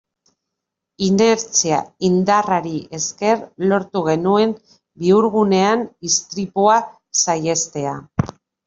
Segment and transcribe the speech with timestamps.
[1.07, 4.59] Inertzia indarrari esker lortu genuen
[5.05, 6.85] bihurgunean istripua
[7.25, 7.99] saihestea.